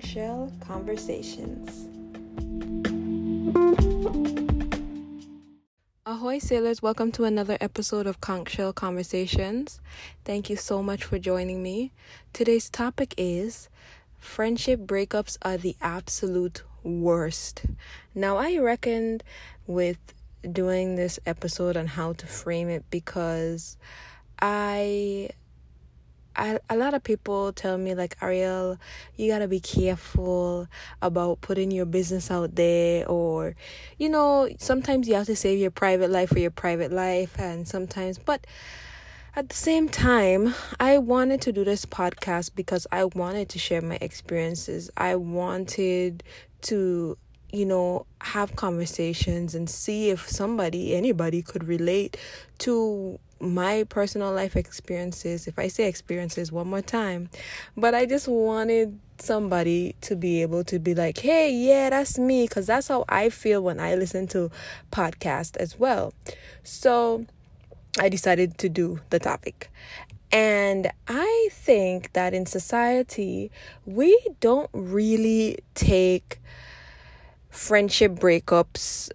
[0.00, 1.86] Conch Shell Conversations.
[6.06, 6.80] Ahoy, sailors!
[6.80, 9.80] Welcome to another episode of Conch Shell Conversations.
[10.24, 11.92] Thank you so much for joining me.
[12.32, 13.68] Today's topic is
[14.16, 17.66] friendship breakups are the absolute worst.
[18.14, 19.22] Now, I reckoned
[19.66, 19.98] with
[20.50, 23.76] doing this episode on how to frame it because
[24.40, 25.30] I
[26.36, 28.78] I, a lot of people tell me like Ariel,
[29.16, 30.68] you gotta be careful
[31.02, 33.56] about putting your business out there, or
[33.98, 37.66] you know, sometimes you have to save your private life for your private life, and
[37.66, 38.46] sometimes, but
[39.36, 43.80] at the same time, I wanted to do this podcast because I wanted to share
[43.80, 44.90] my experiences.
[44.96, 46.24] I wanted
[46.62, 47.16] to
[47.52, 52.16] you know, have conversations and see if somebody, anybody could relate
[52.58, 55.46] to my personal life experiences.
[55.46, 57.30] If I say experiences one more time,
[57.76, 62.46] but I just wanted somebody to be able to be like, hey, yeah, that's me,
[62.46, 64.50] because that's how I feel when I listen to
[64.90, 66.12] podcasts as well.
[66.62, 67.26] So
[67.98, 69.70] I decided to do the topic.
[70.32, 73.50] And I think that in society,
[73.84, 76.40] we don't really take
[77.48, 79.10] friendship breakups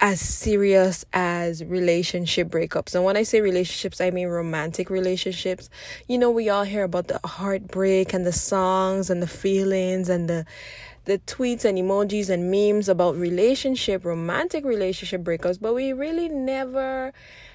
[0.00, 2.94] as serious as relationship breakups.
[2.94, 5.70] And when I say relationships, I mean romantic relationships.
[6.06, 10.28] You know, we all hear about the heartbreak and the songs and the feelings and
[10.28, 10.44] the
[11.06, 17.12] the tweets and emojis and memes about relationship, romantic relationship breakups, but we really never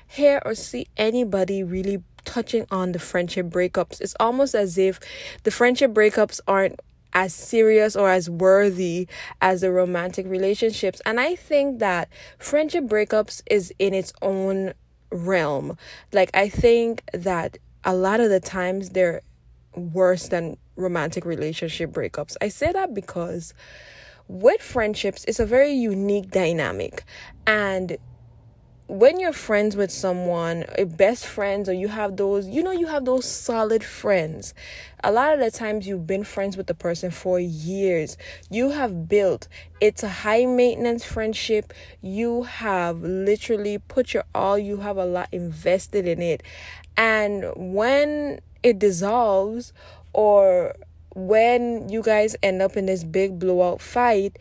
[0.07, 3.99] hear or see anybody really touching on the friendship breakups.
[3.99, 5.01] It's almost as if
[5.43, 6.79] the friendship breakups aren't
[7.13, 9.07] as serious or as worthy
[9.41, 11.01] as the romantic relationships.
[11.05, 14.73] And I think that friendship breakups is in its own
[15.11, 15.77] realm.
[16.11, 19.21] Like, I think that a lot of the times they're
[19.75, 22.35] worse than romantic relationship breakups.
[22.41, 23.53] I say that because
[24.27, 27.03] with friendships, it's a very unique dynamic.
[27.45, 27.97] And
[28.91, 32.87] when you're friends with someone, eh, best friends, or you have those, you know, you
[32.87, 34.53] have those solid friends.
[35.01, 38.17] A lot of the times you've been friends with the person for years.
[38.49, 39.47] You have built,
[39.79, 41.73] it's a high maintenance friendship.
[42.01, 46.43] You have literally put your all, you have a lot invested in it.
[46.97, 49.71] And when it dissolves,
[50.11, 50.75] or
[51.15, 54.37] when you guys end up in this big blowout fight,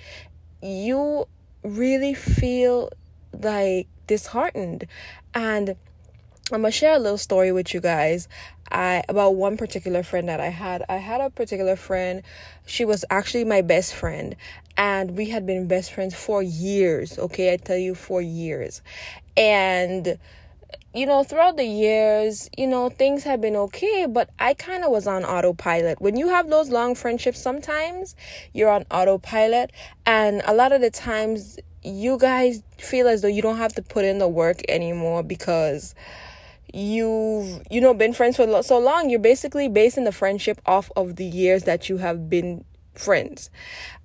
[0.60, 1.28] you
[1.62, 2.90] really feel
[3.32, 4.86] like disheartened.
[5.32, 5.70] And
[6.52, 8.26] I'm gonna share a little story with you guys.
[8.72, 10.84] I about one particular friend that I had.
[10.88, 12.22] I had a particular friend.
[12.66, 14.34] She was actually my best friend,
[14.76, 17.18] and we had been best friends for years.
[17.18, 18.82] Okay, I tell you, for years,
[19.36, 20.18] and
[20.94, 24.90] you know, throughout the years, you know, things have been okay, but I kind of
[24.90, 26.00] was on autopilot.
[26.00, 28.16] When you have those long friendships, sometimes
[28.52, 29.70] you're on autopilot,
[30.04, 33.82] and a lot of the times you guys feel as though you don't have to
[33.82, 35.94] put in the work anymore because
[36.72, 39.10] you've you know been friends for so long.
[39.10, 42.64] You're basically basing the friendship off of the years that you have been
[42.94, 43.48] friends.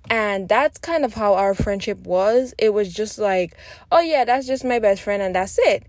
[0.08, 2.54] And that's kind of how our friendship was.
[2.58, 3.56] It was just like
[3.90, 5.84] oh yeah that's just my best friend and that's it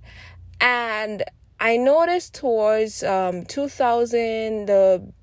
[0.59, 1.23] and
[1.59, 5.13] i noticed towards um 2000 the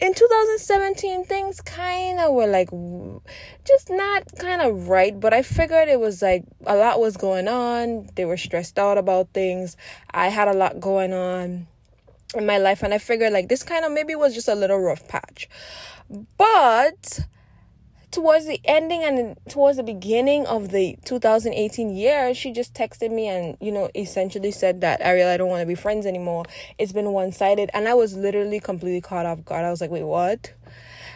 [0.00, 2.70] in 2017 things kind of were like
[3.66, 7.48] just not kind of right but i figured it was like a lot was going
[7.48, 8.08] on.
[8.14, 9.76] They were stressed out about things.
[10.10, 11.66] I had a lot going on
[12.34, 14.78] in my life and i figured like this kind of maybe was just a little
[14.78, 15.48] rough patch.
[16.38, 17.20] But
[18.10, 23.28] towards the ending and towards the beginning of the 2018 year, she just texted me
[23.28, 26.44] and, you know, essentially said that, Ariel, I don't want to be friends anymore.
[26.78, 27.70] It's been one sided.
[27.72, 29.64] And I was literally completely caught off guard.
[29.64, 30.52] I was like, wait, what?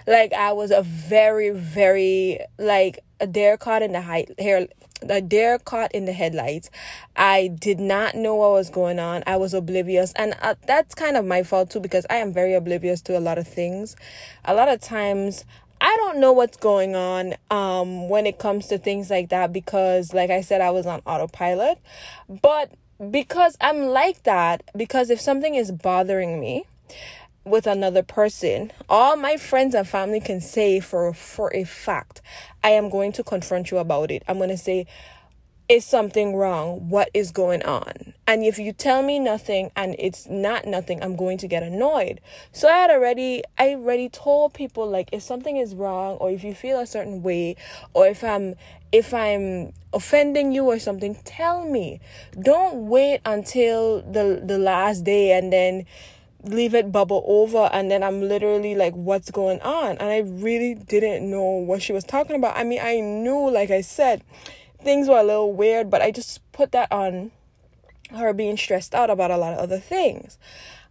[0.06, 4.69] Like, I was a very, very, like, a dare caught in the height, hair,
[5.09, 6.71] a dare caught in the headlights.
[7.16, 9.23] I did not know what was going on.
[9.26, 10.12] I was oblivious.
[10.14, 13.20] And uh, that's kind of my fault too, because I am very oblivious to a
[13.20, 13.97] lot of things.
[14.44, 15.44] A lot of times
[15.84, 20.14] I don't know what's going on um, when it comes to things like that because,
[20.14, 21.78] like I said, I was on autopilot.
[22.26, 22.72] But
[23.10, 26.64] because I'm like that, because if something is bothering me
[27.44, 32.22] with another person, all my friends and family can say for for a fact,
[32.62, 34.22] I am going to confront you about it.
[34.26, 34.87] I'm going to say,
[35.69, 36.88] is something wrong?
[36.88, 38.12] What is going on?
[38.26, 42.20] And if you tell me nothing and it's not nothing, I'm going to get annoyed.
[42.52, 46.44] So I had already, I already told people like if something is wrong or if
[46.44, 47.56] you feel a certain way
[47.94, 48.56] or if I'm,
[48.93, 52.00] if I'm offending you or something, tell me.
[52.38, 55.87] Don't wait until the, the last day and then
[56.43, 60.75] leave it bubble over and then I'm literally like what's going on and I really
[60.75, 62.55] didn't know what she was talking about.
[62.56, 64.22] I mean, I knew like I said
[64.84, 67.32] things were a little weird, but I just put that on
[68.10, 70.38] her being stressed out about a lot of other things.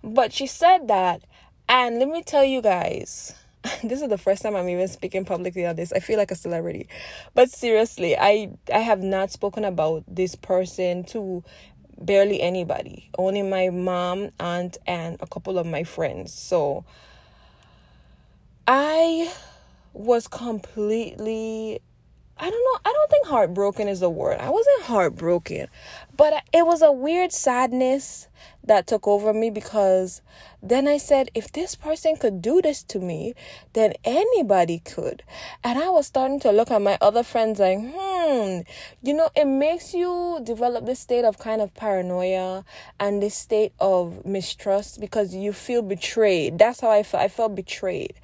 [0.03, 1.23] But she said that
[1.69, 3.33] and let me tell you guys,
[3.83, 5.93] this is the first time I'm even speaking publicly on this.
[5.93, 6.87] I feel like a celebrity.
[7.33, 11.43] But seriously, I I have not spoken about this person to
[11.99, 13.09] barely anybody.
[13.17, 16.33] Only my mom, aunt, and a couple of my friends.
[16.33, 16.83] So
[18.67, 19.31] I
[19.93, 21.81] was completely
[22.37, 22.79] I don't know.
[22.89, 24.39] I don't think heartbroken is the word.
[24.39, 25.67] I wasn't heartbroken,
[26.17, 28.27] but it was a weird sadness
[28.63, 30.21] that took over me because
[30.61, 33.35] then I said, if this person could do this to me,
[33.73, 35.21] then anybody could.
[35.63, 38.61] And I was starting to look at my other friends like, hmm,
[39.03, 42.65] you know, it makes you develop this state of kind of paranoia
[42.99, 46.57] and this state of mistrust because you feel betrayed.
[46.57, 47.23] That's how I felt.
[47.23, 48.15] I felt betrayed.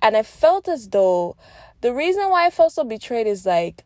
[0.00, 1.36] And I felt as though
[1.80, 3.84] the reason why I felt so betrayed is like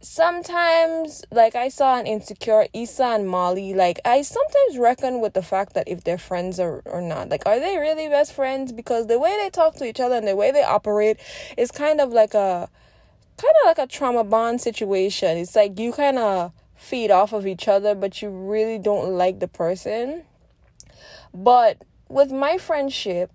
[0.00, 5.42] sometimes like I saw an insecure Issa and Molly, like I sometimes reckon with the
[5.42, 7.28] fact that if they're friends or, or not.
[7.28, 8.72] Like are they really best friends?
[8.72, 11.18] Because the way they talk to each other and the way they operate
[11.56, 12.68] is kind of like a
[13.36, 15.36] kind of like a trauma bond situation.
[15.36, 19.38] It's like you kind of feed off of each other, but you really don't like
[19.38, 20.24] the person.
[21.32, 23.30] But with my friendship,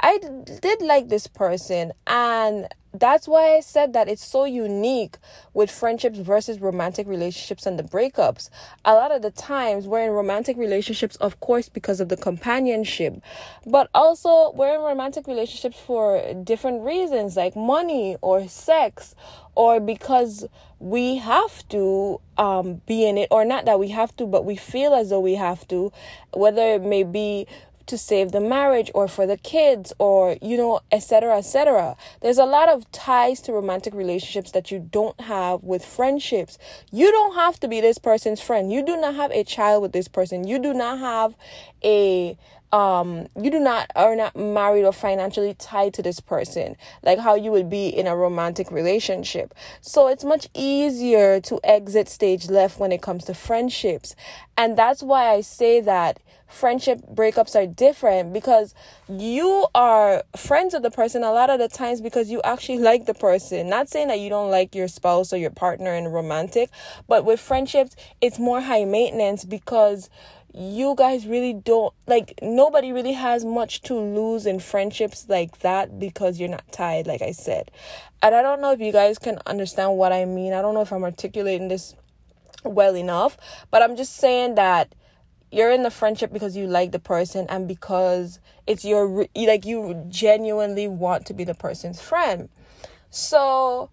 [0.00, 5.16] I did like this person and that's why I said that it's so unique
[5.52, 8.50] with friendships versus romantic relationships and the breakups.
[8.84, 13.20] A lot of the times we're in romantic relationships, of course, because of the companionship,
[13.66, 19.16] but also we're in romantic relationships for different reasons like money or sex
[19.56, 20.46] or because
[20.78, 24.54] we have to um, be in it or not that we have to, but we
[24.54, 25.92] feel as though we have to,
[26.32, 27.46] whether it may be
[27.86, 32.44] to save the marriage or for the kids or you know etc etc there's a
[32.44, 36.58] lot of ties to romantic relationships that you don't have with friendships.
[36.90, 38.72] You don't have to be this person's friend.
[38.72, 40.46] You do not have a child with this person.
[40.46, 41.34] You do not have
[41.84, 42.36] a
[42.72, 47.36] um you do not are not married or financially tied to this person like how
[47.36, 49.54] you would be in a romantic relationship.
[49.80, 54.16] So it's much easier to exit stage left when it comes to friendships.
[54.56, 58.74] And that's why i say that friendship breakups are different because
[59.08, 63.06] you are friends with the person a lot of the times because you actually like
[63.06, 63.68] the person.
[63.68, 66.70] Not saying that you don't like your spouse or your partner in romantic
[67.08, 70.10] but with friendships it's more high maintenance because
[70.56, 75.98] you guys really don't like nobody really has much to lose in friendships like that
[75.98, 77.70] because you're not tied like i said.
[78.22, 80.52] And i don't know if you guys can understand what i mean.
[80.52, 81.96] I don't know if i'm articulating this
[82.64, 83.36] well enough
[83.70, 84.94] but i'm just saying that
[85.54, 90.04] you're in the friendship because you like the person and because it's your like you
[90.08, 92.48] genuinely want to be the person's friend
[93.10, 93.90] so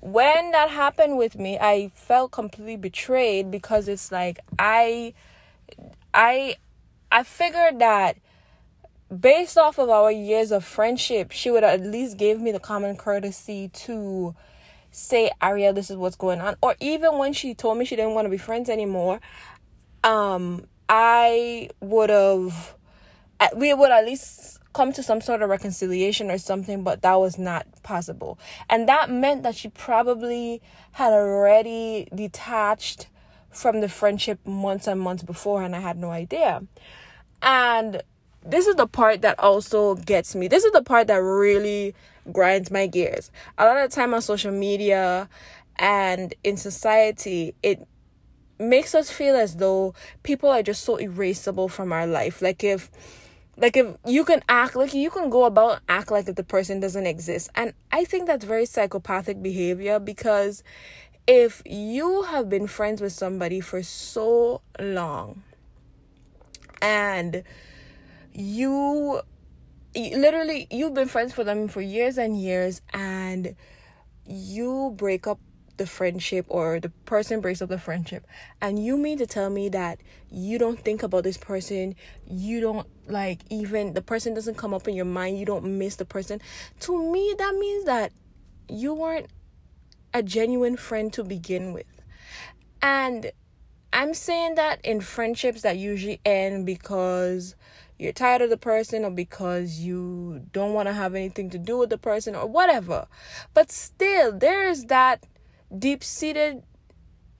[0.00, 5.12] when that happened with me i felt completely betrayed because it's like i
[6.12, 6.56] I
[7.10, 8.16] I figured that
[9.20, 12.96] based off of our years of friendship, she would at least give me the common
[12.96, 14.34] courtesy to
[14.90, 16.56] say, Ariel, this is what's going on.
[16.62, 19.20] Or even when she told me she didn't want to be friends anymore,
[20.02, 22.76] um, I would have
[23.56, 27.38] we would at least come to some sort of reconciliation or something, but that was
[27.38, 28.38] not possible.
[28.68, 30.60] And that meant that she probably
[30.92, 33.08] had already detached
[33.50, 36.62] from the friendship months and months before and I had no idea.
[37.40, 38.02] And
[38.44, 40.48] this is the part that also gets me.
[40.48, 41.94] This is the part that really
[42.32, 43.30] grinds my gears.
[43.58, 45.28] A lot of time on social media
[45.76, 47.86] and in society, it
[48.58, 52.40] makes us feel as though people are just so erasable from our life.
[52.42, 52.90] Like if
[53.56, 56.80] like if you can act like you can go about act like if the person
[56.80, 57.50] doesn't exist.
[57.54, 60.62] And I think that's very psychopathic behavior because
[61.26, 65.42] if you have been friends with somebody for so long
[66.82, 67.44] and
[68.32, 69.22] you,
[69.94, 73.54] literally you've been friends with them for years and years and
[74.26, 75.38] you break up
[75.76, 78.26] the friendship or the person breaks up the friendship
[78.60, 79.98] and you mean to tell me that
[80.30, 81.94] you don't think about this person
[82.26, 85.96] you don't like even the person doesn't come up in your mind you don't miss
[85.96, 86.40] the person
[86.80, 88.12] to me that means that
[88.68, 89.28] you weren't
[90.14, 91.86] a genuine friend to begin with.
[92.80, 93.32] And
[93.92, 97.56] I'm saying that in friendships that usually end because
[97.98, 101.78] you're tired of the person or because you don't want to have anything to do
[101.78, 103.06] with the person or whatever.
[103.54, 105.24] But still, there is that
[105.78, 106.62] deep seated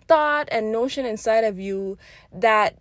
[0.07, 1.99] thought and notion inside of you
[2.33, 2.79] that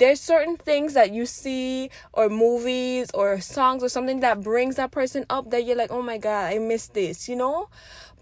[0.00, 4.90] there's certain things that you see or movies or songs or something that brings that
[4.90, 7.68] person up that you're like, oh my god, I miss this, you know?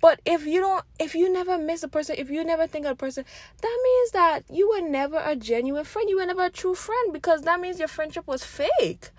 [0.00, 2.92] But if you don't, if you never miss a person, if you never think of
[2.92, 3.24] a person,
[3.60, 6.08] that means that you were never a genuine friend.
[6.08, 9.10] You were never a true friend because that means your friendship was fake.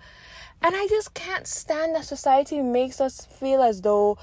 [0.62, 4.18] And I just can't stand that society makes us feel as though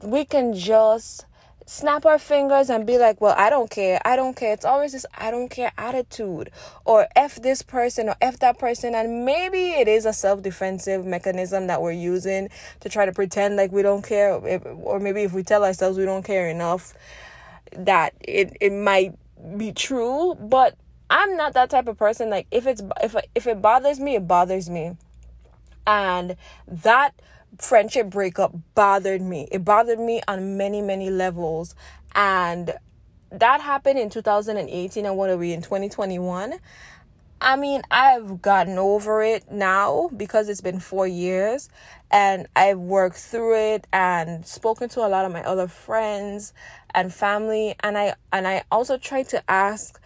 [0.00, 1.26] we can just
[1.70, 4.00] snap our fingers and be like, well, I don't care.
[4.04, 4.52] I don't care.
[4.52, 6.50] It's always this I don't care attitude
[6.84, 8.92] or F this person or F that person.
[8.96, 12.48] And maybe it is a self defensive mechanism that we're using
[12.80, 14.34] to try to pretend like we don't care.
[14.34, 16.92] Or maybe if we tell ourselves we don't care enough,
[17.76, 19.14] that it, it might
[19.56, 20.34] be true.
[20.34, 20.76] But
[21.08, 22.30] I'm not that type of person.
[22.30, 24.96] Like if it's if if it bothers me, it bothers me.
[25.86, 26.36] And
[26.66, 27.14] that
[27.58, 29.48] friendship breakup bothered me.
[29.50, 31.74] It bothered me on many, many levels.
[32.14, 32.74] And
[33.30, 36.54] that happened in 2018 and what are we in 2021?
[37.42, 41.70] I mean, I've gotten over it now because it's been four years
[42.10, 46.52] and I've worked through it and spoken to a lot of my other friends
[46.94, 49.98] and family and I and I also try to ask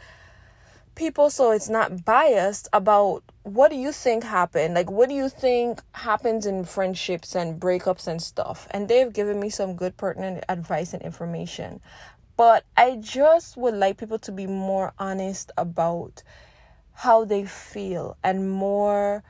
[0.95, 5.29] people so it's not biased about what do you think happened like what do you
[5.29, 8.69] think happens in friendships and breakups and stuff.
[8.71, 11.81] And they've given me some good pertinent advice and information.
[12.37, 16.23] But i just would like people to be more honest about
[16.95, 19.23] how they feel and more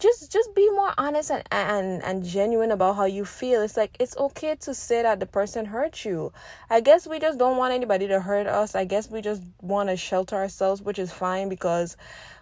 [0.00, 3.62] just just be more honest and, and and genuine about how you feel.
[3.62, 6.32] It's like it's okay to say that the person hurt you.
[6.68, 8.74] I guess we just don't want anybody to hurt us.
[8.74, 11.96] I guess we just want to shelter ourselves which is fine because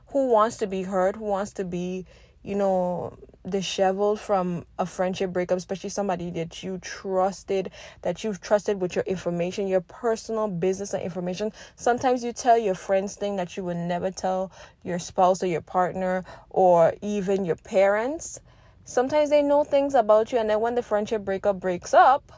[0.09, 1.17] who wants to be hurt?
[1.17, 2.07] Who wants to be
[2.49, 7.71] you know disheveled from a friendship breakup, especially somebody that you trusted,
[8.03, 11.53] that you've trusted with your information, your personal business and information.
[11.77, 14.51] Sometimes you tell your friends things that you would never tell
[14.83, 18.41] your spouse or your partner or even your parents.
[18.85, 22.33] Sometimes they know things about you, and then when the friendship breakup breaks up,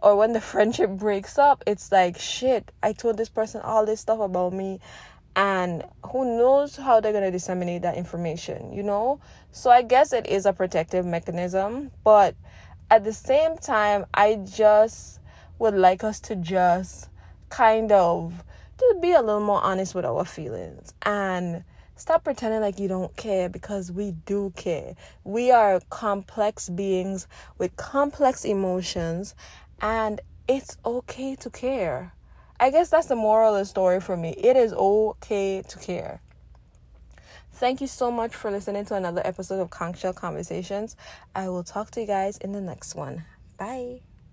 [0.00, 4.00] or when the friendship breaks up, it's like, shit, I told this person all this
[4.00, 4.78] stuff about me
[5.36, 9.20] and who knows how they're going to disseminate that information, you know?
[9.52, 12.34] So I guess it is a protective mechanism, but
[12.90, 15.20] at the same time, I just
[15.58, 17.10] would like us to just
[17.50, 18.42] kind of
[18.80, 21.64] just be a little more honest with our feelings and
[21.96, 24.94] stop pretending like you don't care because we do care.
[25.24, 27.26] We are complex beings
[27.58, 29.34] with complex emotions
[29.80, 32.14] and it's okay to care.
[32.58, 34.30] I guess that's the moral of the story for me.
[34.30, 36.20] It is okay to care.
[37.52, 40.94] Thank you so much for listening to another episode of Conch Shell Conversations.
[41.34, 43.24] I will talk to you guys in the next one.
[43.58, 44.00] Bye.